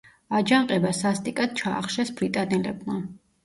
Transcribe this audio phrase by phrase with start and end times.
[0.37, 3.01] აჯანყება სასტიკად ჩაახშეს ბრიტანელებმა.